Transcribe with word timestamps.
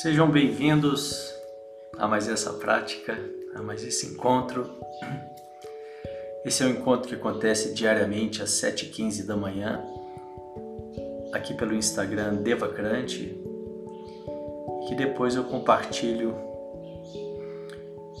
Sejam 0.00 0.30
bem-vindos 0.30 1.30
a 1.98 2.08
mais 2.08 2.26
essa 2.26 2.54
prática, 2.54 3.18
a 3.54 3.60
mais 3.60 3.84
esse 3.84 4.06
encontro. 4.06 4.80
Esse 6.42 6.62
é 6.62 6.66
um 6.66 6.70
encontro 6.70 7.06
que 7.06 7.14
acontece 7.14 7.74
diariamente 7.74 8.42
às 8.42 8.48
7h15 8.48 9.26
da 9.26 9.36
manhã, 9.36 9.84
aqui 11.34 11.52
pelo 11.52 11.74
Instagram 11.74 12.36
Devacrante, 12.36 13.38
que 14.88 14.94
depois 14.94 15.36
eu 15.36 15.44
compartilho 15.44 16.34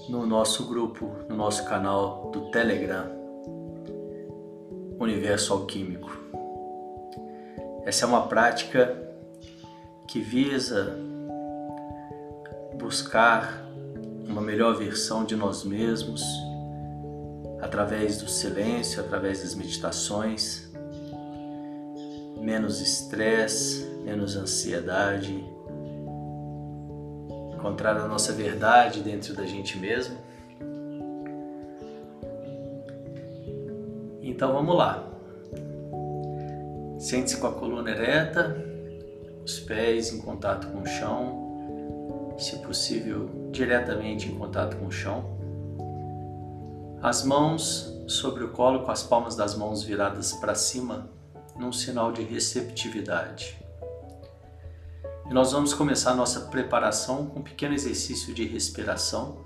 no 0.06 0.26
nosso 0.26 0.68
grupo, 0.68 1.10
no 1.30 1.34
nosso 1.34 1.64
canal 1.64 2.30
do 2.30 2.50
Telegram, 2.50 3.06
Universo 4.98 5.54
Alquímico. 5.54 6.10
Essa 7.86 8.04
é 8.04 8.08
uma 8.08 8.28
prática 8.28 9.02
que 10.06 10.20
visa 10.20 11.08
buscar 12.90 13.64
uma 14.26 14.40
melhor 14.40 14.74
versão 14.74 15.24
de 15.24 15.36
nós 15.36 15.62
mesmos 15.62 16.24
através 17.62 18.20
do 18.20 18.28
silêncio, 18.28 19.00
através 19.00 19.42
das 19.42 19.54
meditações, 19.54 20.68
menos 22.40 22.80
estresse, 22.80 23.84
menos 24.02 24.34
ansiedade, 24.34 25.32
encontrar 27.54 27.96
a 27.96 28.08
nossa 28.08 28.32
verdade 28.32 29.02
dentro 29.02 29.36
da 29.36 29.46
gente 29.46 29.78
mesmo. 29.78 30.18
Então 34.20 34.52
vamos 34.52 34.76
lá. 34.76 35.08
Sente-se 36.98 37.36
com 37.36 37.46
a 37.46 37.52
coluna 37.52 37.92
ereta, 37.92 38.56
os 39.44 39.60
pés 39.60 40.12
em 40.12 40.20
contato 40.20 40.66
com 40.72 40.82
o 40.82 40.86
chão, 40.86 41.39
se 42.42 42.56
possível, 42.58 43.50
diretamente 43.50 44.28
em 44.28 44.34
contato 44.34 44.76
com 44.76 44.86
o 44.86 44.92
chão. 44.92 45.38
As 47.02 47.24
mãos 47.24 47.90
sobre 48.06 48.44
o 48.44 48.50
colo, 48.50 48.84
com 48.84 48.90
as 48.90 49.02
palmas 49.02 49.36
das 49.36 49.54
mãos 49.54 49.82
viradas 49.82 50.32
para 50.32 50.54
cima, 50.54 51.08
num 51.56 51.72
sinal 51.72 52.12
de 52.12 52.22
receptividade. 52.22 53.58
E 55.30 55.32
nós 55.32 55.52
vamos 55.52 55.72
começar 55.72 56.14
nossa 56.14 56.40
preparação 56.40 57.26
com 57.26 57.38
um 57.38 57.42
pequeno 57.42 57.74
exercício 57.74 58.34
de 58.34 58.44
respiração. 58.44 59.38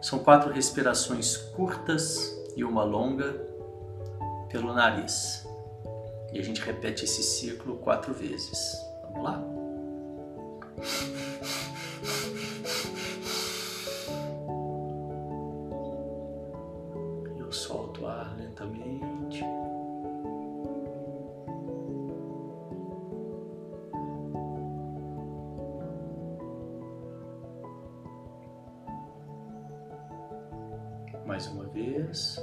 São 0.00 0.20
quatro 0.20 0.50
respirações 0.50 1.36
curtas 1.36 2.34
e 2.56 2.64
uma 2.64 2.82
longa 2.82 3.32
pelo 4.48 4.72
nariz. 4.72 5.46
E 6.32 6.38
a 6.38 6.42
gente 6.42 6.60
repete 6.62 7.04
esse 7.04 7.22
ciclo 7.22 7.76
quatro 7.76 8.14
vezes. 8.14 8.72
Vamos 9.02 9.22
lá? 9.22 9.69
Eu 17.38 17.52
solto 17.52 18.02
o 18.02 18.06
ar 18.06 18.34
lentamente. 18.38 19.44
Mais 31.26 31.46
uma 31.48 31.66
vez. 31.66 32.42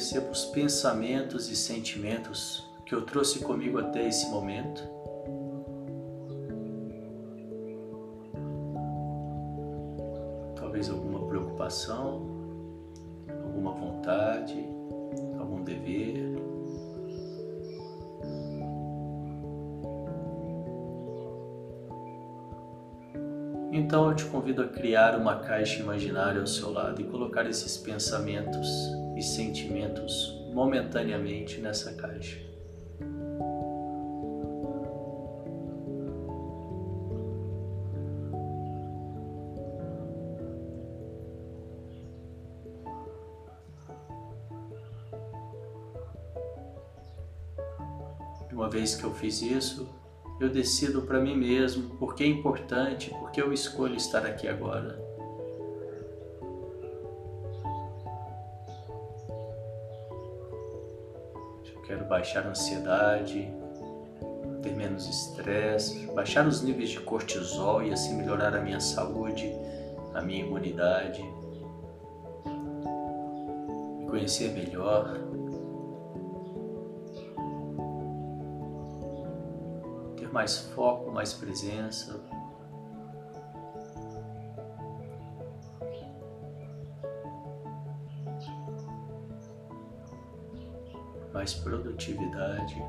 Percebo 0.00 0.30
os 0.30 0.46
pensamentos 0.46 1.50
e 1.50 1.54
sentimentos 1.54 2.66
que 2.86 2.94
eu 2.94 3.02
trouxe 3.02 3.40
comigo 3.40 3.78
até 3.78 4.08
esse 4.08 4.30
momento. 4.30 4.82
Talvez 10.56 10.88
alguma 10.88 11.28
preocupação, 11.28 12.26
alguma 13.44 13.72
vontade, 13.72 14.64
algum 15.38 15.62
dever. 15.62 16.16
Então 23.70 24.08
eu 24.08 24.16
te 24.16 24.24
convido 24.24 24.62
a 24.62 24.68
criar 24.68 25.14
uma 25.14 25.40
caixa 25.40 25.82
imaginária 25.82 26.40
ao 26.40 26.46
seu 26.46 26.72
lado 26.72 27.02
e 27.02 27.04
colocar 27.04 27.44
esses 27.46 27.76
pensamentos 27.76 28.66
e 29.20 29.22
sentimentos 29.22 30.34
momentaneamente 30.54 31.60
nessa 31.60 31.92
caixa. 31.92 32.38
Uma 48.50 48.70
vez 48.70 48.94
que 48.94 49.04
eu 49.04 49.12
fiz 49.12 49.42
isso, 49.42 49.86
eu 50.40 50.48
decido 50.48 51.02
para 51.02 51.20
mim 51.20 51.36
mesmo 51.36 51.96
porque 51.98 52.24
é 52.24 52.26
importante, 52.26 53.10
porque 53.20 53.40
eu 53.40 53.52
escolho 53.52 53.96
estar 53.96 54.24
aqui 54.24 54.48
agora. 54.48 55.09
Baixar 62.20 62.46
a 62.46 62.50
ansiedade, 62.50 63.50
ter 64.62 64.74
menos 64.76 65.06
estresse, 65.08 66.06
baixar 66.08 66.46
os 66.46 66.60
níveis 66.60 66.90
de 66.90 67.00
cortisol 67.00 67.82
e 67.82 67.94
assim 67.94 68.14
melhorar 68.14 68.54
a 68.54 68.60
minha 68.60 68.78
saúde, 68.78 69.50
a 70.12 70.20
minha 70.20 70.40
imunidade, 70.44 71.22
me 73.96 74.06
conhecer 74.06 74.52
melhor, 74.52 75.18
mais 80.30 80.58
foco, 80.58 81.10
mais 81.10 81.32
presença. 81.32 82.20
mais 91.32 91.54
produtividade. 91.54 92.82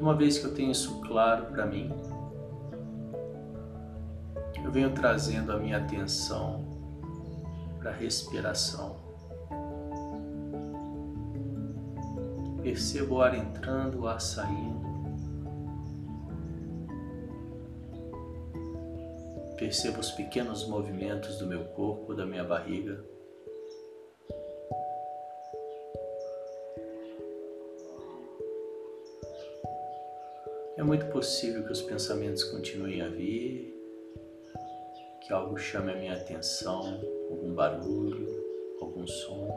Uma 0.00 0.14
vez 0.14 0.38
que 0.38 0.46
eu 0.46 0.54
tenho 0.54 0.70
isso 0.70 1.00
claro 1.02 1.46
para 1.46 1.66
mim, 1.66 1.92
eu 4.64 4.72
venho 4.72 4.94
trazendo 4.94 5.52
a 5.52 5.58
minha 5.58 5.78
atenção 5.78 6.64
para 7.78 7.90
a 7.90 7.94
respiração. 7.94 8.96
Percebo 12.62 13.16
o 13.16 13.22
ar 13.22 13.34
entrando, 13.34 14.02
o 14.02 14.06
ar 14.06 14.20
saindo. 14.20 14.79
Percebo 19.70 20.00
os 20.00 20.10
pequenos 20.10 20.66
movimentos 20.66 21.38
do 21.38 21.46
meu 21.46 21.62
corpo, 21.66 22.12
da 22.12 22.26
minha 22.26 22.42
barriga. 22.42 23.04
É 30.76 30.82
muito 30.82 31.06
possível 31.12 31.62
que 31.62 31.70
os 31.70 31.82
pensamentos 31.82 32.42
continuem 32.42 33.00
a 33.00 33.08
vir, 33.10 33.72
que 35.20 35.32
algo 35.32 35.56
chame 35.56 35.92
a 35.92 35.96
minha 35.96 36.14
atenção, 36.14 37.00
algum 37.30 37.54
barulho, 37.54 38.26
algum 38.80 39.06
som. 39.06 39.56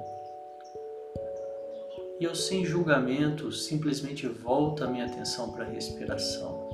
E 2.19 2.23
eu, 2.23 2.35
sem 2.35 2.63
julgamento, 2.63 3.51
simplesmente 3.51 4.27
volto 4.27 4.83
a 4.83 4.87
minha 4.87 5.07
atenção 5.07 5.51
para 5.51 5.65
a 5.65 5.69
respiração. 5.69 6.69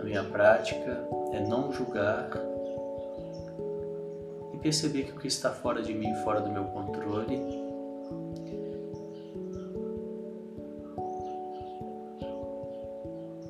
A 0.00 0.02
minha 0.02 0.24
prática 0.24 1.06
é 1.36 1.40
não 1.40 1.70
julgar 1.70 2.30
e 4.54 4.58
perceber 4.58 5.04
que 5.04 5.12
o 5.12 5.16
que 5.16 5.28
está 5.28 5.50
fora 5.50 5.82
de 5.82 5.92
mim, 5.92 6.14
fora 6.24 6.40
do 6.40 6.50
meu 6.50 6.64
controle, 6.64 7.38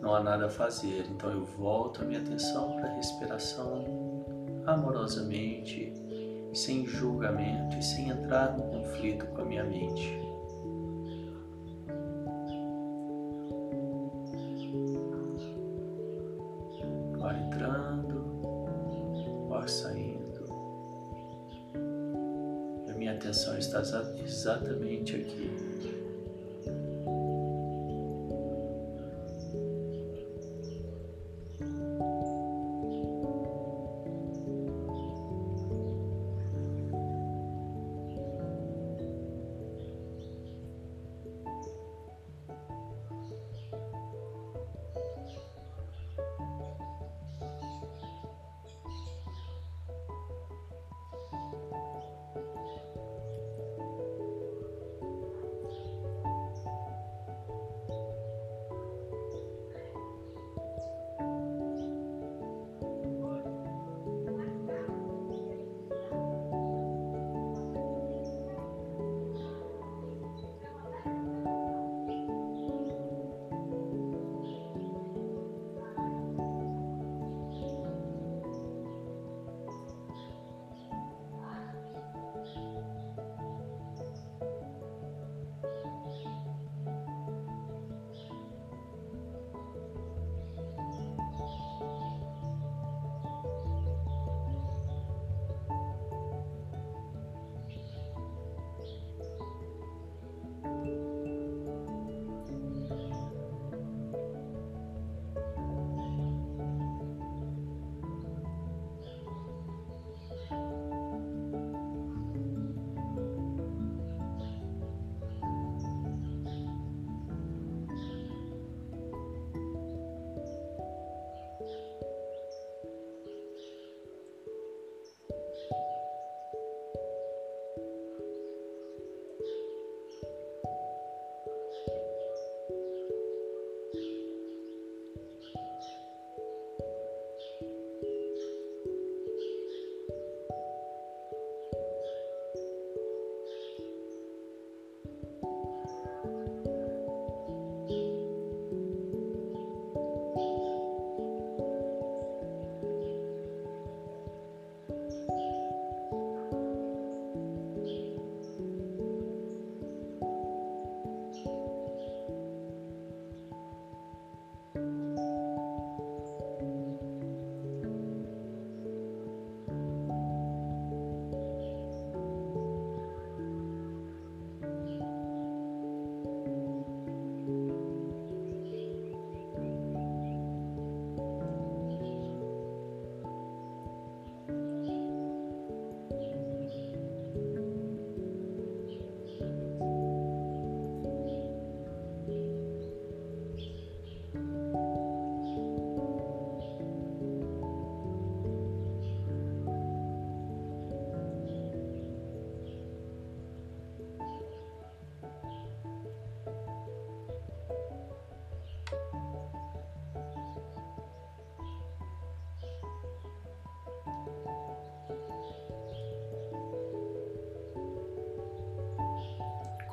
não 0.02 0.14
há 0.14 0.20
nada 0.20 0.46
a 0.46 0.50
fazer. 0.50 1.06
Então 1.10 1.30
eu 1.30 1.44
volto 1.44 2.02
a 2.02 2.04
minha 2.04 2.20
atenção 2.20 2.74
para 2.76 2.90
a 2.90 2.94
respiração 2.94 4.24
amorosamente, 4.66 5.92
sem 6.52 6.86
julgamento 6.86 7.76
e 7.78 7.82
sem 7.82 8.08
entrar 8.08 8.56
no 8.56 8.64
conflito 8.64 9.26
com 9.26 9.42
a 9.42 9.44
minha 9.44 9.62
mente. 9.62 10.25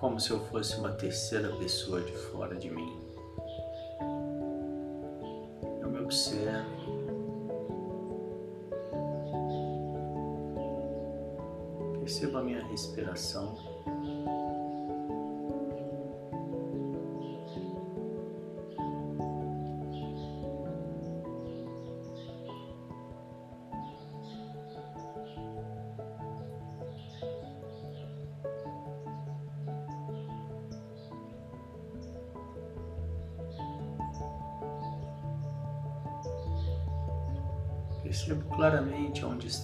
Como 0.04 0.20
se 0.20 0.32
eu 0.32 0.40
fosse 0.48 0.76
uma 0.76 0.92
terceira 0.92 1.48
pessoa 1.56 2.02
de 2.02 2.12
fora 2.12 2.54
de 2.58 2.70
mim. 2.70 3.00
Eu 5.80 5.90
me 5.90 6.00
observo. 6.00 6.68
Percebo 12.02 12.40
a 12.40 12.44
minha 12.44 12.62
respiração. 12.68 13.56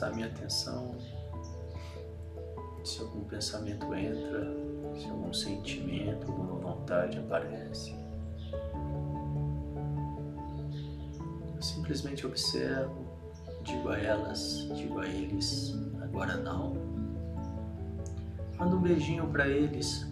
A 0.07 0.11
minha 0.11 0.27
atenção, 0.27 0.95
se 2.83 3.01
algum 3.01 3.21
pensamento 3.25 3.93
entra, 3.93 4.53
se 4.97 5.07
algum 5.09 5.33
sentimento, 5.33 6.27
alguma 6.27 6.59
vontade 6.59 7.17
aparece. 7.19 7.95
Eu 11.55 11.61
simplesmente 11.61 12.25
observo, 12.25 13.05
digo 13.63 13.89
a 13.89 13.97
elas, 13.97 14.67
digo 14.75 14.99
a 14.99 15.07
eles, 15.07 15.75
agora 16.01 16.37
não. 16.37 16.73
Mando 18.57 18.77
um 18.77 18.81
beijinho 18.81 19.27
para 19.27 19.47
eles. 19.47 20.07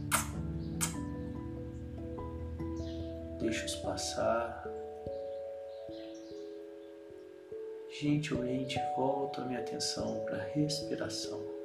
Deixo-os 3.39 3.75
passar. 3.75 4.63
Gentilmente 7.99 8.79
volto 8.95 9.41
a 9.41 9.45
minha 9.45 9.59
atenção 9.59 10.23
para 10.25 10.37
a 10.37 10.45
respiração. 10.49 11.56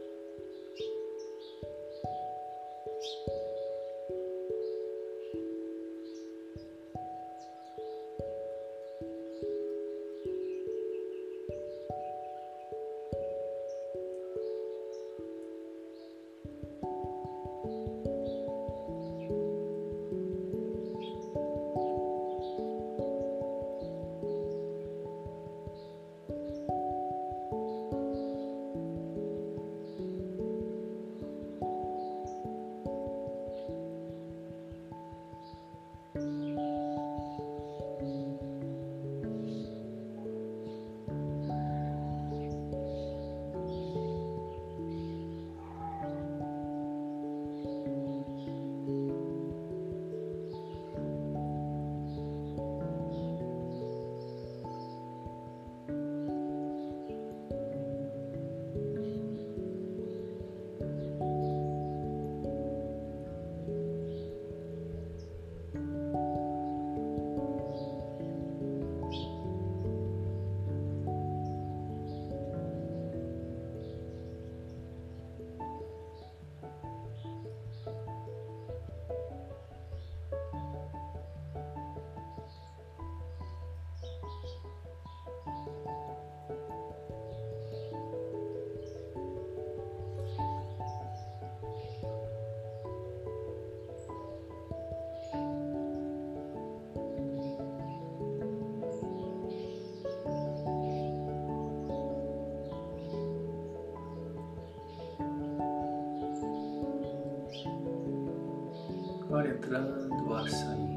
Agora 109.33 109.49
entrando, 109.49 110.29
o 110.29 110.35
ar 110.35 110.47
saindo. 110.47 110.93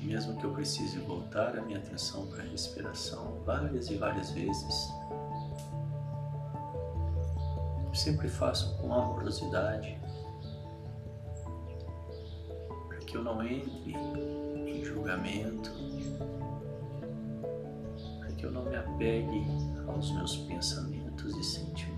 mesmo 0.00 0.34
que 0.38 0.46
eu 0.46 0.52
precise 0.54 0.98
voltar 1.00 1.58
a 1.58 1.60
minha 1.60 1.78
atenção 1.78 2.26
para 2.28 2.42
a 2.42 2.46
respiração 2.46 3.42
várias 3.44 3.90
e 3.90 3.96
várias 3.96 4.30
vezes, 4.30 4.88
sempre 7.92 8.30
faço 8.30 8.78
com 8.78 8.94
amorosidade 8.94 10.00
para 12.88 12.96
que 13.00 13.14
eu 13.14 13.22
não 13.22 13.42
entre 13.42 13.92
em 13.92 14.82
julgamento, 14.82 15.57
eu 18.48 18.52
não 18.52 18.64
me 18.64 18.76
apegue 18.76 19.46
aos 19.86 20.10
meus 20.12 20.36
pensamentos 20.38 21.36
e 21.36 21.44
sentimentos. 21.44 21.97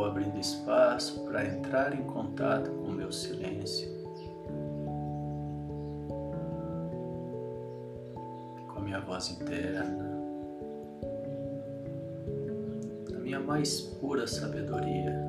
Vou 0.00 0.08
abrindo 0.08 0.38
espaço 0.38 1.22
para 1.24 1.44
entrar 1.44 1.92
em 1.92 2.02
contato 2.04 2.70
com 2.70 2.88
o 2.88 2.90
meu 2.90 3.12
silêncio, 3.12 3.86
com 8.66 8.78
a 8.78 8.80
minha 8.80 9.00
voz 9.00 9.30
interna, 9.30 10.10
a 13.14 13.18
minha 13.18 13.40
mais 13.40 13.82
pura 14.00 14.26
sabedoria. 14.26 15.22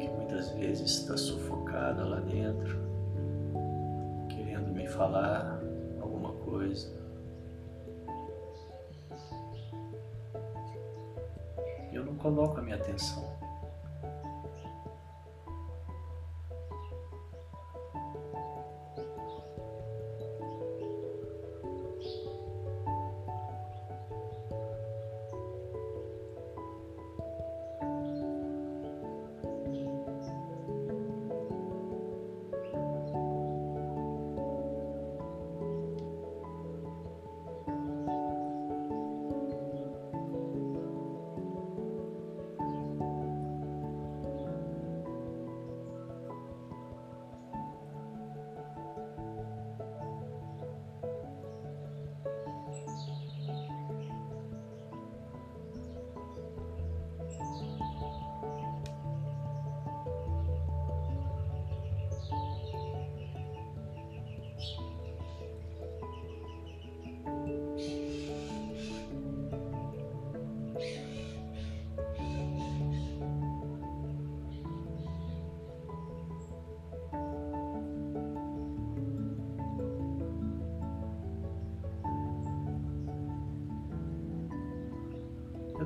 Que 0.00 0.08
muitas 0.08 0.48
vezes 0.52 0.90
está 1.00 1.18
sufocada 1.18 2.02
lá 2.02 2.20
dentro, 2.20 2.78
querendo 4.30 4.72
me 4.72 4.88
falar 4.88 5.55
coloco 12.26 12.58
a 12.58 12.62
minha 12.62 12.74
atenção. 12.74 13.35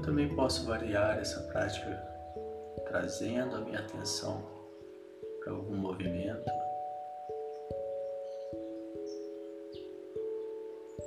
Eu 0.00 0.04
também 0.04 0.35
posso 0.35 0.64
variar 0.64 1.19
essa 1.19 1.42
prática 1.42 2.02
trazendo 2.88 3.54
a 3.57 3.61
minha 3.61 3.80
atenção 3.80 4.42
para 5.38 5.52
algum 5.52 5.76
movimento. 5.76 6.50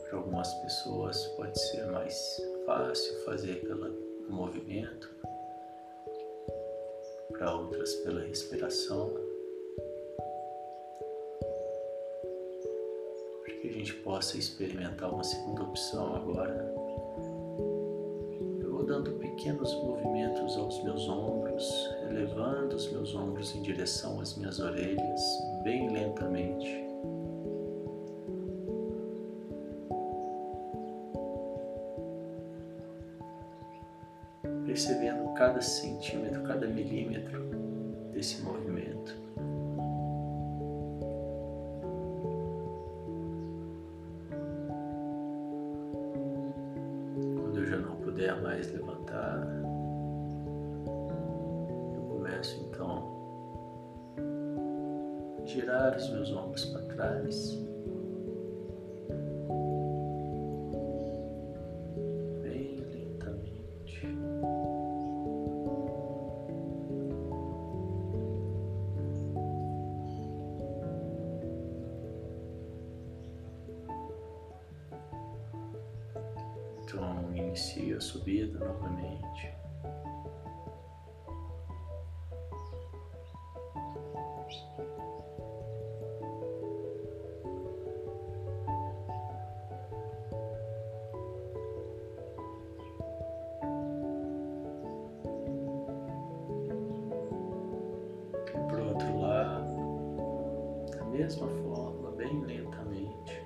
Para 0.03 0.19
algumas 0.19 0.53
pessoas 0.61 1.25
pode 1.29 1.59
ser 1.59 1.87
mais 1.87 2.39
fácil 2.67 3.25
fazer 3.25 3.61
pelo 3.61 3.97
movimento, 4.29 5.09
para 7.31 7.51
outras 7.51 7.95
pela 7.95 8.21
respiração. 8.21 9.09
Para 13.43 13.55
que 13.55 13.69
a 13.69 13.73
gente 13.73 13.95
possa 13.95 14.37
experimentar 14.37 15.11
uma 15.11 15.23
segunda 15.23 15.63
opção 15.63 16.15
agora. 16.15 16.82
Pequenos 19.43 19.75
movimentos 19.83 20.55
aos 20.55 20.81
meus 20.85 21.09
ombros, 21.09 21.69
elevando 22.09 22.77
os 22.77 22.89
meus 22.93 23.13
ombros 23.13 23.53
em 23.53 23.61
direção 23.61 24.21
às 24.21 24.37
minhas 24.37 24.57
orelhas, 24.57 25.21
bem 25.65 25.89
lentamente. 25.89 26.81
percebendo 34.65 35.33
cada 35.33 35.61
centímetro, 35.61 36.41
cada 36.43 36.65
milímetro 36.65 37.43
desse 38.13 38.41
movimento. 38.41 39.22
Para 57.03 57.19
trás. 57.21 57.59
Então 76.85 77.35
inicia 77.35 77.97
a 77.97 78.01
subida 78.01 78.59
novamente. 78.59 79.62
Mesma 101.13 101.47
forma, 101.47 102.11
bem 102.11 102.41
lentamente. 102.41 103.45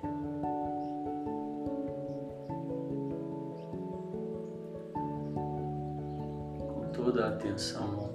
toda 6.94 7.26
a 7.26 7.28
atenção 7.28 8.12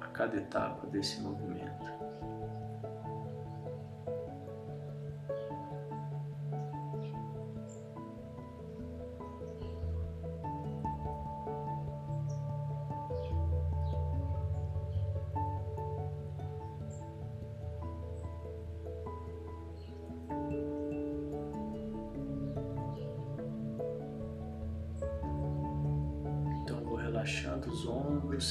a 0.00 0.06
cada 0.08 0.36
etapa 0.36 0.86
desse 0.86 1.20
movimento. 1.20 1.55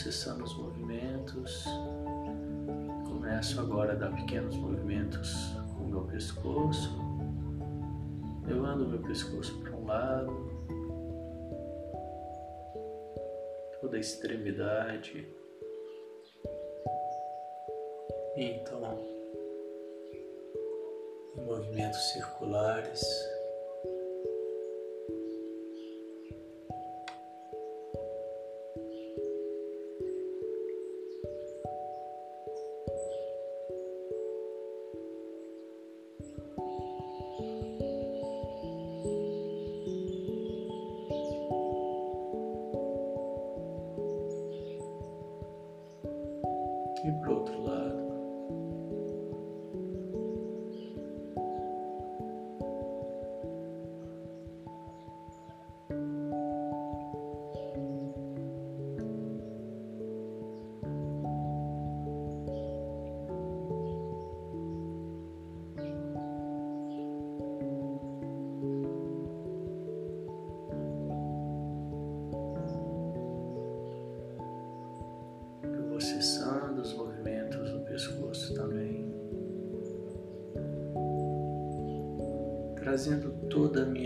Cessando 0.06 0.44
os 0.44 0.56
movimentos. 0.56 1.66
Começo 3.08 3.60
agora 3.60 3.94
a 3.94 3.96
dar 3.96 4.16
pequenos 4.16 4.56
movimentos 4.56 5.34
com 5.76 5.86
o 5.86 5.88
meu 5.88 6.04
pescoço, 6.04 6.92
levando 8.46 8.88
meu 8.88 9.02
pescoço 9.02 9.60
para 9.62 9.72
um 9.72 9.84
lado, 9.88 10.32
toda 13.82 13.98
a 13.98 14.00
extremidade. 14.00 15.28
E 18.36 18.44
então, 18.44 19.00
em 21.36 21.42
movimentos 21.42 22.12
circulares, 22.12 23.04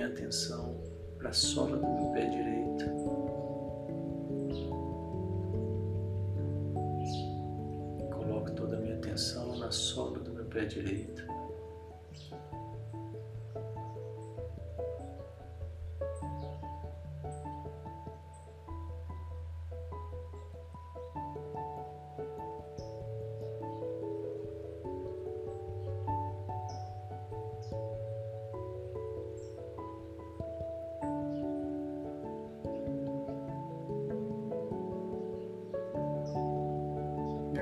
atenção 0.10 0.76
para 1.17 1.30
a 1.30 1.34
sola 1.34 1.78
do 1.78 1.88
meu 1.88 2.12
pé 2.12 2.26
direito. 2.26 2.86
Coloco 8.12 8.52
toda 8.52 8.78
a 8.78 8.80
minha 8.80 8.95
atenção 8.95 9.58
na 9.58 9.72
sola 9.72 10.19
do 10.19 10.32
meu 10.32 10.45
pé 10.45 10.65
direito. 10.65 11.09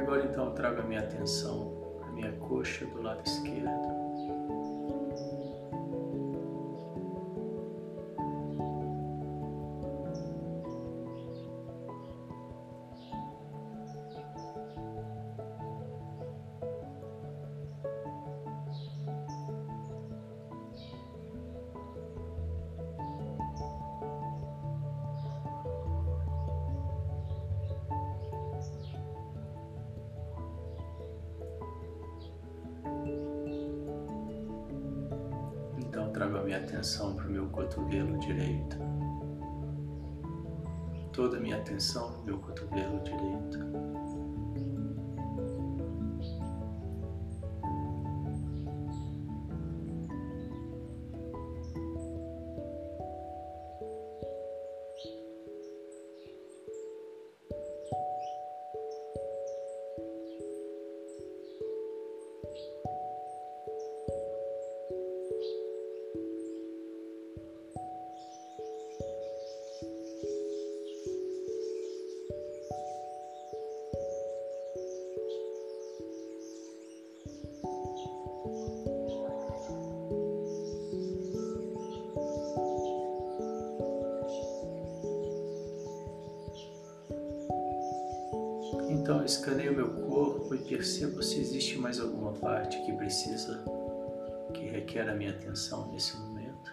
Agora 0.08 0.24
então 0.24 0.54
trago 0.54 0.80
a 0.80 0.84
minha 0.84 1.02
atenção 1.02 1.76
a 2.02 2.12
minha 2.14 2.32
coxa 2.32 2.86
do 2.86 3.02
lado 3.02 3.22
esquerdo. 3.26 3.77
Atenção 36.78 37.16
para 37.16 37.26
o 37.26 37.32
meu 37.32 37.48
cotovelo 37.48 38.20
direito. 38.20 38.78
Toda 41.12 41.38
a 41.38 41.40
minha 41.40 41.58
atenção 41.58 42.12
no 42.12 42.24
meu 42.24 42.38
cotovelo 42.38 43.02
direito. 43.04 43.97
Escaneio 89.38 89.76
meu 89.76 89.90
corpo 89.90 90.56
e 90.56 90.58
percebo 90.58 91.22
se 91.22 91.40
existe 91.40 91.78
mais 91.78 92.00
alguma 92.00 92.34
parte 92.34 92.82
que 92.84 92.92
precisa, 92.94 93.64
que 94.54 94.66
requer 94.66 95.08
a 95.08 95.16
minha 95.16 95.30
atenção 95.30 95.92
nesse 95.92 96.18
momento. 96.18 96.72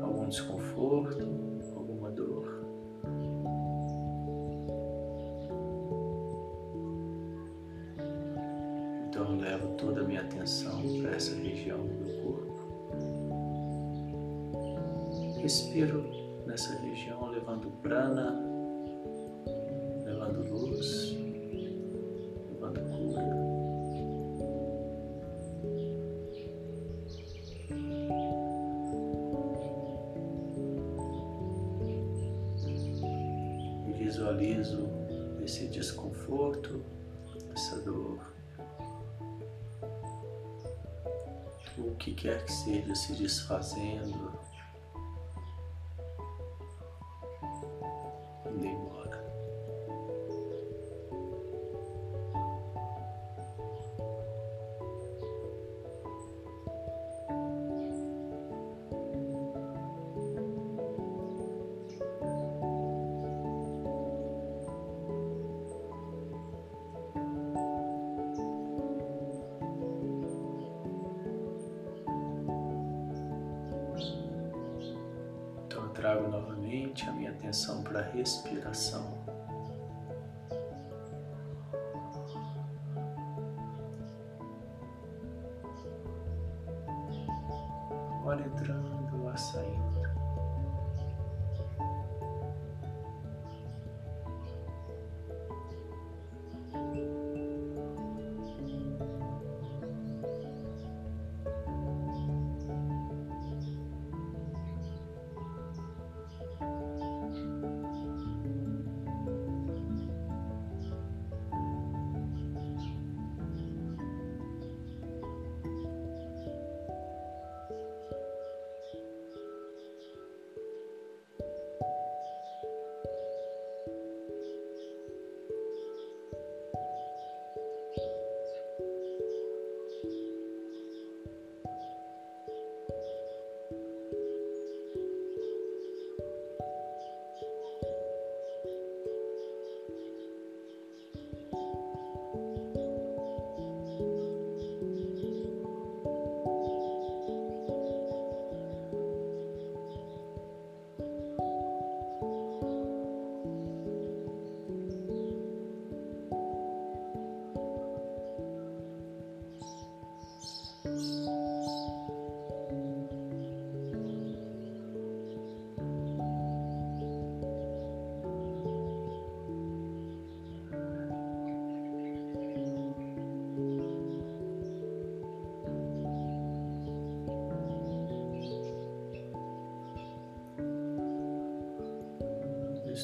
Algum 0.00 0.28
desconforto, 0.28 1.26
alguma 1.74 2.10
dor. 2.10 2.62
Então 9.08 9.32
eu 9.32 9.36
levo 9.36 9.68
toda 9.76 10.02
a 10.02 10.04
minha 10.04 10.20
atenção 10.20 10.82
para 11.00 11.12
essa 11.16 11.34
região 11.34 11.78
do 11.78 11.94
meu 11.94 12.22
corpo. 12.22 12.52
Respiro 15.40 16.04
nessa 16.46 16.78
região, 16.78 17.26
levando 17.30 17.70
prana 17.82 18.51
visualizo 34.42 34.88
esse 35.44 35.68
desconforto, 35.68 36.84
essa 37.54 37.80
dor, 37.80 38.20
o 41.78 41.94
que 41.96 42.12
quer 42.12 42.44
que 42.44 42.52
seja 42.52 42.94
se 42.94 43.12
desfazendo 43.14 44.32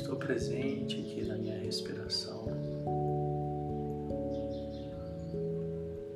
estou 0.03 0.17
presente 0.17 0.97
aqui 0.97 1.25
na 1.25 1.37
minha 1.37 1.59
respiração. 1.59 2.47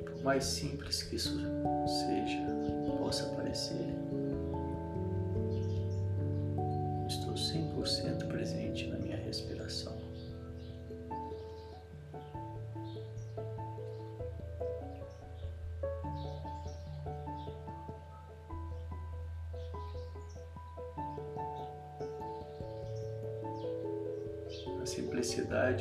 Por 0.05 0.23
mais 0.23 0.43
simples 0.45 1.03
que 1.03 1.17
isso 1.17 1.37
seja, 1.85 2.39
possa 2.97 3.25
parecer, 3.35 3.93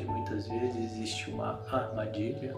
Muitas 0.05 0.49
vezes 0.49 0.77
existe 0.77 1.31
uma 1.31 1.61
armadilha. 1.71 2.55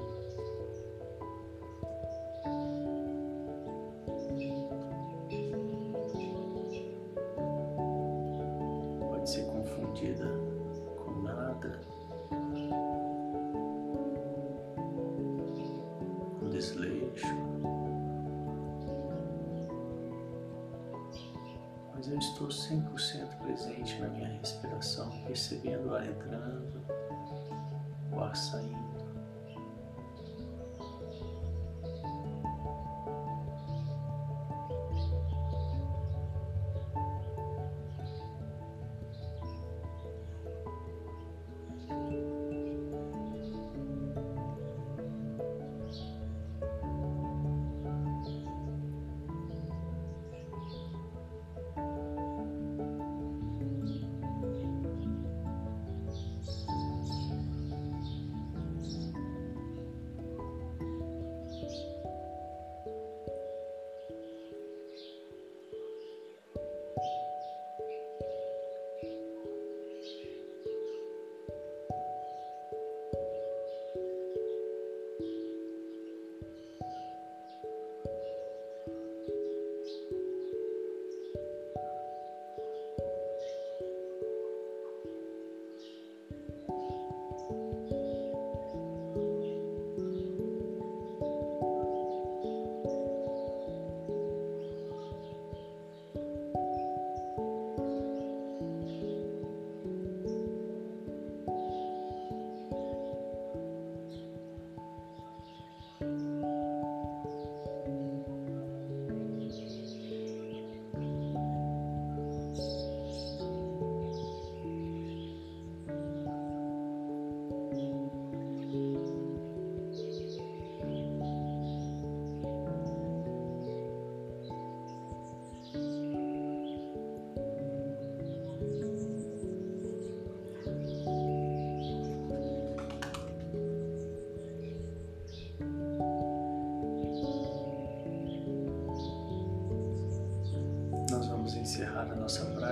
Estou 22.35 22.49
100% 22.49 23.38
presente 23.42 24.01
na 24.01 24.09
minha 24.09 24.29
respiração, 24.40 25.09
percebendo 25.25 25.90
o 25.90 25.94
ar 25.94 26.05
entrando, 26.05 26.85
o 28.11 28.18
ar 28.18 28.35
saindo. 28.35 28.94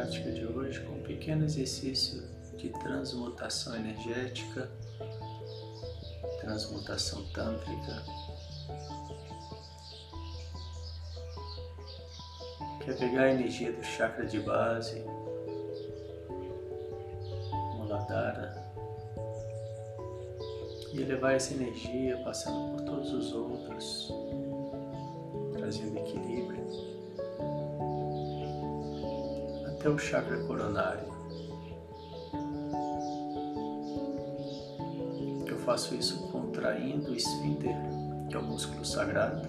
Prática 0.02 0.32
de 0.32 0.44
hoje 0.44 0.80
com 0.80 0.94
um 0.94 1.02
pequeno 1.02 1.44
exercício 1.44 2.24
de 2.56 2.70
transmutação 2.70 3.76
energética, 3.76 4.68
transmutação 6.40 7.24
tântrica, 7.28 8.02
que 12.80 12.90
é 12.90 12.94
pegar 12.94 13.22
a 13.22 13.30
energia 13.30 13.72
do 13.72 13.84
chakra 13.84 14.26
de 14.26 14.40
base, 14.40 15.04
Muladhara, 17.76 18.60
e 20.92 21.00
elevar 21.00 21.34
essa 21.34 21.54
energia 21.54 22.18
passando 22.24 22.72
por 22.72 22.84
todos 22.84 23.12
os 23.12 23.32
outros, 23.32 24.12
trazendo 25.52 25.96
equilíbrio. 25.96 26.31
Até 29.82 29.90
o 29.90 29.98
chakra 29.98 30.38
coronário. 30.44 31.08
Eu 35.44 35.58
faço 35.58 35.96
isso 35.96 36.28
contraindo 36.28 37.10
o 37.10 37.16
esfíncter, 37.16 37.74
que 38.28 38.36
é 38.36 38.38
o 38.38 38.44
músculo 38.44 38.84
sagrado. 38.84 39.42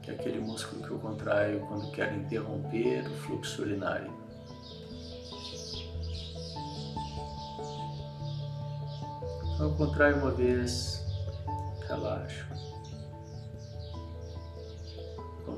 Que 0.00 0.12
é 0.12 0.14
aquele 0.14 0.40
músculo 0.40 0.82
que 0.82 0.90
eu 0.90 0.98
contraio 0.98 1.60
quando 1.66 1.92
quero 1.92 2.16
interromper 2.16 3.06
o 3.06 3.14
fluxo 3.16 3.60
urinário. 3.60 4.10
Então 9.54 9.68
eu 9.68 9.74
contraio 9.76 10.16
uma 10.16 10.30
vez, 10.30 11.01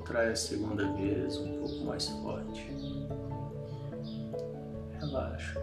Contrai 0.04 0.32
a 0.32 0.36
segunda 0.36 0.86
vez 0.92 1.38
um 1.38 1.60
pouco 1.60 1.84
mais 1.86 2.06
forte. 2.06 2.70
Relaxa. 5.00 5.58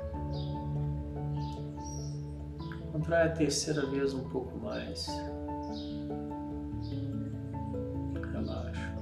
Contrai 2.91 3.27
a 3.27 3.31
terceira 3.33 3.85
vez 3.85 4.15
um 4.15 4.27
pouco 4.29 4.57
mais. 4.57 5.05
Relaxa. 8.33 8.95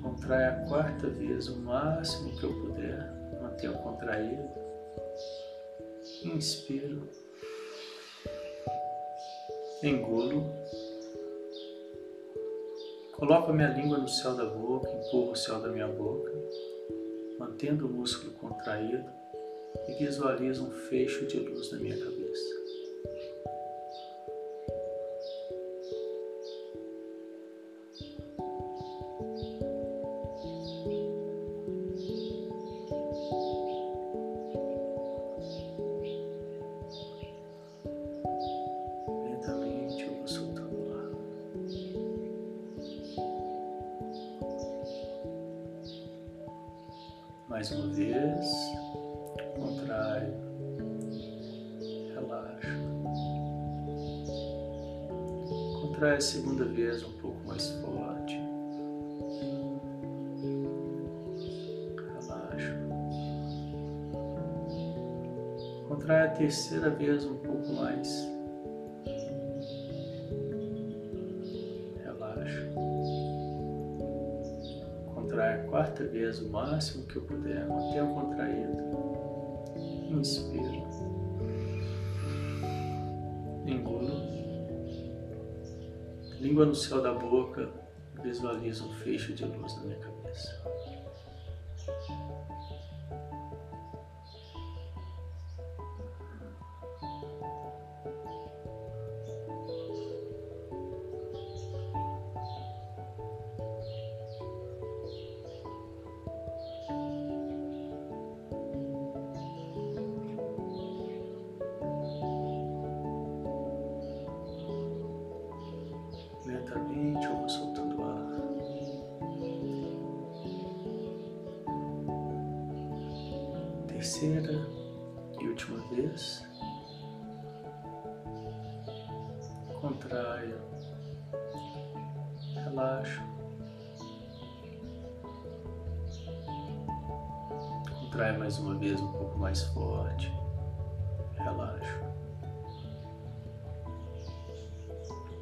Contrai 0.00 0.44
a 0.44 0.64
quarta 0.66 1.06
vez 1.06 1.48
o 1.48 1.58
máximo 1.58 2.34
que 2.38 2.44
eu 2.44 2.62
puder. 2.62 3.12
Mantenha 3.42 3.74
contraído. 3.74 4.48
Inspiro. 6.24 7.06
Engulo. 9.82 10.59
Coloco 13.20 13.50
a 13.50 13.52
minha 13.52 13.68
língua 13.68 13.98
no 13.98 14.08
céu 14.08 14.34
da 14.34 14.46
boca, 14.46 14.90
empurro 14.90 15.32
o 15.32 15.36
céu 15.36 15.60
da 15.60 15.68
minha 15.68 15.86
boca, 15.86 16.32
mantendo 17.38 17.86
o 17.86 17.90
músculo 17.90 18.32
contraído 18.32 19.04
e 19.86 19.92
visualizo 20.02 20.66
um 20.66 20.70
fecho 20.70 21.26
de 21.26 21.38
luz 21.38 21.70
na 21.70 21.78
minha 21.80 21.98
cabeça. 21.98 22.59
Terceira 66.50 66.90
vez 66.90 67.24
um 67.24 67.36
pouco 67.36 67.72
mais. 67.74 68.28
quarta 75.68 76.04
vez 76.04 76.40
o 76.42 76.48
máximo 76.50 77.06
que 77.06 77.16
eu 77.16 77.22
puder, 77.22 77.64
mantenha 77.66 78.04
contraído. 78.04 78.82
Inspiro. 80.10 80.84
Engulo. 83.64 84.20
Língua 86.40 86.66
no 86.66 86.74
céu 86.74 87.00
da 87.00 87.14
boca, 87.14 87.70
visualizo 88.22 88.88
um 88.88 88.92
fecho 88.94 89.32
de 89.32 89.44
luz 89.44 89.76
na 89.76 89.82
minha 89.84 89.98
cabeça. 90.00 90.60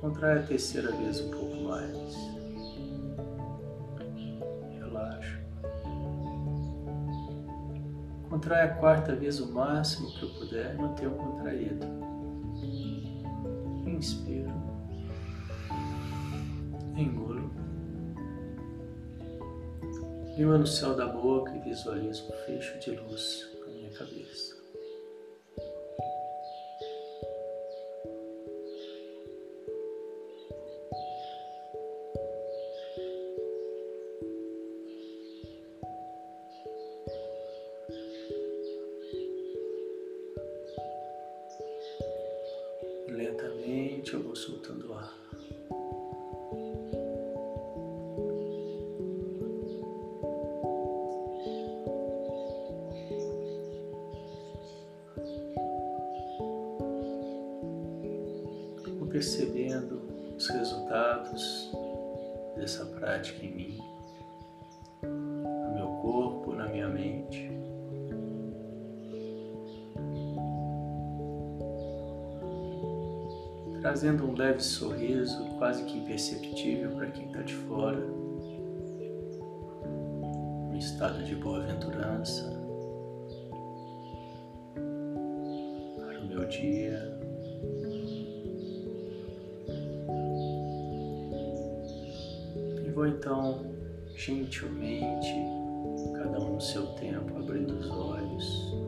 Contrai 0.09 0.39
a 0.39 0.43
terceira 0.43 0.91
vez 0.93 1.21
um 1.21 1.31
pouco 1.31 1.55
mais. 1.65 2.15
Relaxa. 4.79 5.39
Contrai 8.31 8.63
a 8.63 8.75
quarta 8.77 9.15
vez 9.15 9.39
o 9.39 9.53
máximo 9.53 10.11
que 10.13 10.23
eu 10.23 10.31
puder 10.31 10.75
e 10.75 10.79
mantenha 10.79 11.11
contraído. 11.11 11.87
Inspiro. 13.87 14.51
Engulo. 16.97 17.51
Língua 20.39 20.57
no 20.57 20.67
céu 20.67 20.97
da 20.97 21.07
boca 21.07 21.55
e 21.55 21.61
visualizo 21.61 22.33
um 22.33 22.37
fecho 22.47 22.79
de 22.81 22.93
luz 22.93 23.47
na 23.61 23.67
minha 23.67 23.91
cabeça. 23.91 24.58
Leve 74.59 74.63
sorriso, 74.63 75.45
quase 75.57 75.85
que 75.85 75.99
imperceptível 75.99 76.91
para 76.91 77.11
quem 77.11 77.27
está 77.27 77.43
de 77.43 77.55
fora, 77.55 77.99
um 80.71 80.77
estado 80.77 81.23
de 81.25 81.37
boa-aventurança 81.37 82.51
para 85.97 86.21
o 86.21 86.27
meu 86.27 86.45
dia. 86.49 87.19
E 92.85 92.91
vou 92.91 93.07
então 93.07 93.65
gentilmente, 94.17 95.35
cada 96.17 96.41
um 96.41 96.55
no 96.55 96.61
seu 96.61 96.85
tempo, 96.95 97.37
abrindo 97.39 97.75
os 97.79 97.89
olhos. 97.91 98.88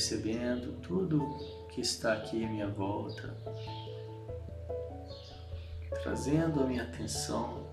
Percebendo 0.00 0.72
tudo 0.80 1.36
que 1.68 1.82
está 1.82 2.14
aqui 2.14 2.42
à 2.42 2.48
minha 2.48 2.68
volta, 2.68 3.36
trazendo 6.02 6.62
a 6.62 6.64
minha 6.64 6.84
atenção 6.84 7.66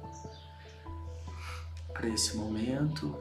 para 1.94 2.10
esse 2.10 2.36
momento. 2.36 3.16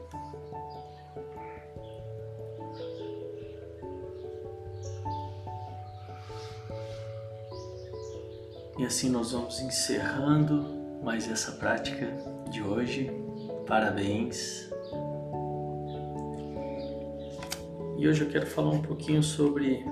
E 8.77 8.85
assim 8.85 9.09
nós 9.09 9.31
vamos 9.31 9.61
encerrando 9.61 10.99
mais 11.01 11.31
essa 11.31 11.53
prática 11.53 12.07
de 12.51 12.61
hoje. 12.61 13.09
Parabéns! 13.65 14.66
E 17.97 18.07
hoje 18.07 18.21
eu 18.23 18.29
quero 18.29 18.45
falar 18.45 18.69
um 18.69 18.81
pouquinho 18.81 19.23
sobre 19.23 19.83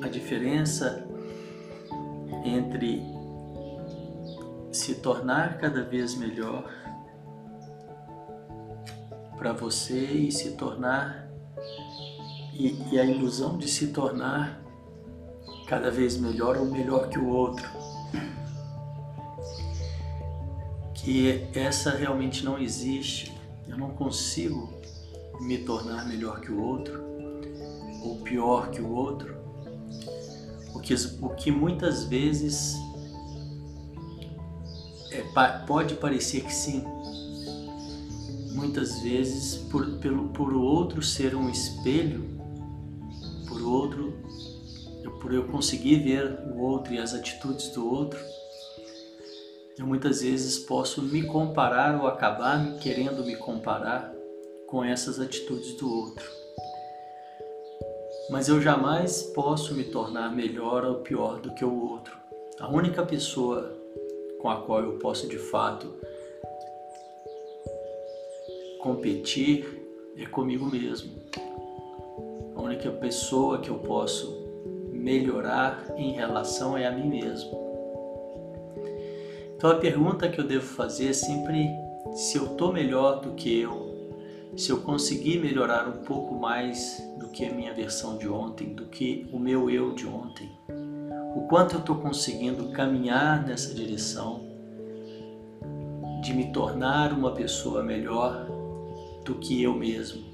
a 0.00 0.06
diferença 0.06 1.04
entre 2.44 3.02
se 4.70 4.94
tornar 4.94 5.58
cada 5.58 5.82
vez 5.82 6.14
melhor 6.14 6.72
para 9.36 9.52
você 9.52 9.98
e 9.98 10.30
se 10.30 10.52
tornar 10.52 11.28
e, 12.54 12.78
e, 12.92 13.00
a 13.00 13.04
ilusão 13.04 13.58
de 13.58 13.66
se 13.66 13.88
tornar 13.88 14.62
cada 15.66 15.90
vez 15.90 16.16
melhor 16.16 16.56
ou 16.56 16.66
melhor 16.66 17.08
que 17.08 17.18
o 17.18 17.26
outro. 17.26 17.68
Que 20.94 21.48
essa 21.52 21.90
realmente 21.90 22.44
não 22.44 22.56
existe. 22.56 23.36
Eu 23.66 23.76
não 23.76 23.90
consigo 23.90 24.80
me 25.40 25.58
tornar 25.58 26.06
melhor 26.06 26.40
que 26.40 26.52
o 26.52 26.62
outro 26.62 27.10
ou 28.02 28.16
pior 28.20 28.70
que 28.70 28.80
o 28.80 28.90
outro, 28.90 29.36
o 30.74 30.80
que, 30.80 30.94
o 31.20 31.28
que 31.30 31.50
muitas 31.50 32.04
vezes 32.04 32.74
é, 35.10 35.22
pode 35.66 35.94
parecer 35.94 36.42
que 36.42 36.52
sim, 36.52 36.84
muitas 38.52 39.00
vezes 39.00 39.56
por, 39.56 39.98
pelo, 39.98 40.28
por 40.28 40.52
o 40.52 40.62
outro 40.62 41.02
ser 41.02 41.34
um 41.34 41.48
espelho, 41.50 42.24
por 43.48 43.60
o 43.60 43.70
outro, 43.70 44.14
por 45.20 45.32
eu 45.32 45.44
conseguir 45.48 46.02
ver 46.02 46.40
o 46.54 46.60
outro 46.60 46.94
e 46.94 46.98
as 46.98 47.12
atitudes 47.12 47.68
do 47.70 47.86
outro, 47.86 48.18
eu 49.78 49.86
muitas 49.86 50.22
vezes 50.22 50.58
posso 50.58 51.02
me 51.02 51.22
comparar 51.22 52.00
ou 52.00 52.06
acabar 52.06 52.78
querendo 52.78 53.24
me 53.24 53.36
comparar 53.36 54.19
com 54.70 54.84
essas 54.84 55.18
atitudes 55.18 55.74
do 55.74 55.92
outro. 55.92 56.30
Mas 58.30 58.48
eu 58.48 58.62
jamais 58.62 59.22
posso 59.34 59.74
me 59.74 59.82
tornar 59.82 60.34
melhor 60.34 60.84
ou 60.84 60.96
pior 60.96 61.40
do 61.40 61.52
que 61.52 61.64
o 61.64 61.90
outro. 61.90 62.16
A 62.60 62.70
única 62.70 63.04
pessoa 63.04 63.76
com 64.40 64.48
a 64.48 64.62
qual 64.62 64.80
eu 64.80 64.92
posso 64.98 65.28
de 65.28 65.38
fato 65.38 65.92
competir 68.78 69.80
é 70.16 70.24
comigo 70.26 70.64
mesmo. 70.66 71.20
A 72.54 72.62
única 72.62 72.90
pessoa 72.90 73.58
que 73.58 73.70
eu 73.70 73.78
posso 73.78 74.48
melhorar 74.92 75.92
em 75.96 76.12
relação 76.12 76.76
é 76.76 76.86
a 76.86 76.92
mim 76.92 77.08
mesmo. 77.08 77.58
Então 79.56 79.70
a 79.70 79.74
pergunta 79.74 80.28
que 80.28 80.40
eu 80.40 80.46
devo 80.46 80.64
fazer 80.64 81.08
é 81.08 81.12
sempre 81.12 81.68
se 82.14 82.38
eu 82.38 82.46
estou 82.46 82.72
melhor 82.72 83.20
do 83.20 83.32
que 83.32 83.60
eu 83.60 83.79
se 84.56 84.70
eu 84.70 84.80
conseguir 84.80 85.38
melhorar 85.38 85.88
um 85.88 86.02
pouco 86.04 86.34
mais 86.34 87.02
do 87.18 87.28
que 87.28 87.44
a 87.44 87.52
minha 87.52 87.72
versão 87.72 88.18
de 88.18 88.28
ontem, 88.28 88.74
do 88.74 88.86
que 88.86 89.28
o 89.32 89.38
meu 89.38 89.70
eu 89.70 89.94
de 89.94 90.06
ontem, 90.06 90.50
o 91.36 91.46
quanto 91.48 91.76
eu 91.76 91.80
estou 91.80 91.96
conseguindo 91.96 92.70
caminhar 92.70 93.46
nessa 93.46 93.72
direção 93.72 94.48
de 96.22 96.34
me 96.34 96.52
tornar 96.52 97.12
uma 97.12 97.32
pessoa 97.32 97.82
melhor 97.82 98.46
do 99.24 99.36
que 99.36 99.62
eu 99.62 99.74
mesmo. 99.74 100.28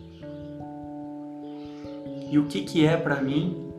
E 2.30 2.38
o 2.38 2.46
que, 2.46 2.62
que 2.62 2.84
é 2.84 2.96
para 2.96 3.20
mim 3.20 3.72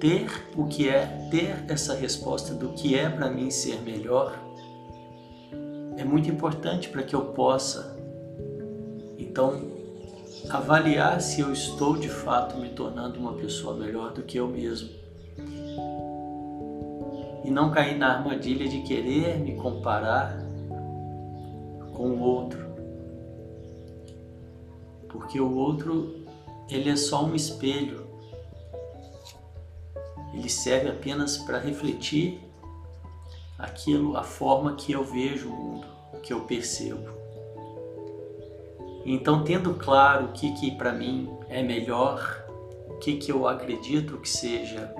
ter 0.00 0.26
o 0.56 0.64
que 0.64 0.88
é 0.88 1.28
ter 1.30 1.64
essa 1.68 1.94
resposta 1.94 2.54
do 2.54 2.70
que 2.70 2.96
é 2.96 3.08
para 3.08 3.30
mim 3.30 3.50
ser 3.50 3.82
melhor 3.82 4.34
é 5.96 6.04
muito 6.04 6.30
importante 6.30 6.88
para 6.88 7.02
que 7.02 7.14
eu 7.14 7.26
possa 7.26 7.99
então, 9.30 9.62
avaliar 10.48 11.20
se 11.20 11.40
eu 11.40 11.52
estou 11.52 11.96
de 11.96 12.08
fato 12.08 12.58
me 12.58 12.70
tornando 12.70 13.20
uma 13.20 13.34
pessoa 13.34 13.76
melhor 13.76 14.12
do 14.12 14.24
que 14.24 14.36
eu 14.36 14.48
mesmo. 14.48 14.90
E 17.44 17.48
não 17.48 17.70
cair 17.70 17.96
na 17.96 18.18
armadilha 18.18 18.68
de 18.68 18.82
querer 18.82 19.38
me 19.38 19.54
comparar 19.54 20.36
com 21.92 22.10
o 22.10 22.20
outro. 22.20 22.58
Porque 25.08 25.40
o 25.40 25.54
outro, 25.54 26.26
ele 26.68 26.90
é 26.90 26.96
só 26.96 27.24
um 27.24 27.36
espelho. 27.36 28.04
Ele 30.34 30.48
serve 30.48 30.88
apenas 30.88 31.38
para 31.38 31.60
refletir 31.60 32.40
aquilo, 33.56 34.16
a 34.16 34.24
forma 34.24 34.74
que 34.74 34.90
eu 34.90 35.04
vejo 35.04 35.50
o 35.50 35.56
mundo 35.56 35.86
que 36.20 36.32
eu 36.32 36.40
percebo. 36.40 37.19
Então, 39.04 39.44
tendo 39.44 39.74
claro 39.74 40.26
o 40.26 40.32
que, 40.32 40.52
que 40.52 40.70
para 40.72 40.92
mim 40.92 41.30
é 41.48 41.62
melhor, 41.62 42.44
o 42.88 42.94
que, 42.94 43.16
que 43.16 43.32
eu 43.32 43.48
acredito 43.48 44.18
que 44.18 44.28
seja 44.28 44.94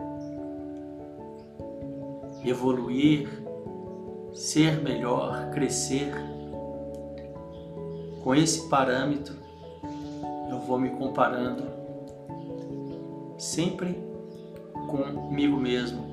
evoluir, 2.44 3.28
ser 4.32 4.80
melhor, 4.82 5.50
crescer, 5.50 6.12
com 8.22 8.34
esse 8.34 8.68
parâmetro 8.68 9.40
eu 10.50 10.58
vou 10.58 10.78
me 10.78 10.90
comparando 10.90 11.64
sempre 13.38 13.98
comigo 14.88 15.56
mesmo. 15.56 16.10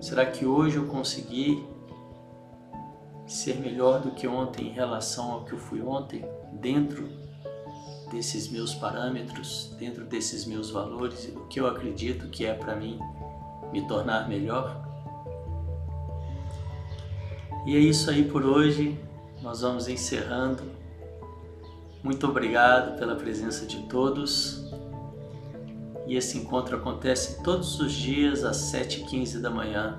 Será 0.00 0.26
que 0.26 0.44
hoje 0.44 0.76
eu 0.76 0.86
consegui 0.86 1.64
ser 3.26 3.56
melhor 3.56 4.00
do 4.00 4.10
que 4.10 4.26
ontem 4.26 4.68
em 4.68 4.72
relação 4.72 5.32
ao 5.32 5.44
que 5.44 5.52
eu 5.52 5.58
fui 5.58 5.80
ontem, 5.80 6.24
dentro 6.52 7.08
desses 8.10 8.48
meus 8.48 8.74
parâmetros, 8.74 9.74
dentro 9.78 10.04
desses 10.04 10.44
meus 10.44 10.70
valores, 10.70 11.32
o 11.34 11.46
que 11.46 11.58
eu 11.58 11.66
acredito 11.66 12.28
que 12.28 12.44
é 12.44 12.54
para 12.54 12.76
mim 12.76 12.98
me 13.72 13.86
tornar 13.86 14.28
melhor? 14.28 14.82
E 17.66 17.76
é 17.76 17.78
isso 17.78 18.10
aí 18.10 18.24
por 18.24 18.44
hoje. 18.44 18.98
Nós 19.42 19.62
vamos 19.62 19.88
encerrando. 19.88 20.62
Muito 22.02 22.26
obrigado 22.26 22.98
pela 22.98 23.16
presença 23.16 23.66
de 23.66 23.82
todos. 23.84 24.70
E 26.06 26.16
esse 26.16 26.36
encontro 26.36 26.76
acontece 26.76 27.42
todos 27.42 27.80
os 27.80 27.92
dias 27.92 28.44
às 28.44 28.58
7h15 28.58 29.40
da 29.40 29.48
manhã 29.48 29.98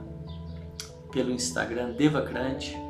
pelo 1.12 1.32
Instagram 1.32 1.94
Devacrante 1.94 2.85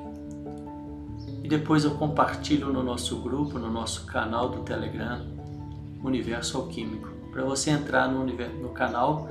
e 1.45 1.47
depois 1.47 1.85
eu 1.85 1.91
compartilho 1.91 2.73
no 2.73 2.81
nosso 2.81 3.21
grupo, 3.21 3.59
no 3.59 3.69
nosso 3.69 4.07
canal 4.07 4.49
do 4.49 4.63
Telegram, 4.63 5.23
Universo 6.03 6.57
Alquímico. 6.57 7.07
Para 7.31 7.43
você 7.43 7.69
entrar 7.69 8.07
no, 8.07 8.25
no, 8.25 8.69
canal, 8.69 9.29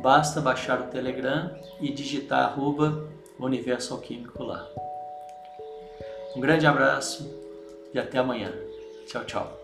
basta 0.00 0.40
baixar 0.40 0.80
o 0.80 0.84
Telegram 0.84 1.52
e 1.80 1.92
digitar 1.92 2.44
arroba 2.44 3.08
Universo 3.40 3.92
Alquímico 3.92 4.40
lá. 4.44 4.64
Um 6.36 6.40
grande 6.40 6.64
abraço 6.64 7.28
e 7.92 7.98
até 7.98 8.18
amanhã. 8.18 8.52
Tchau, 9.08 9.24
tchau. 9.24 9.57